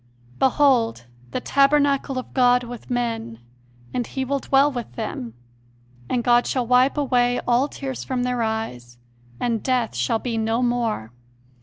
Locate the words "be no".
10.17-10.63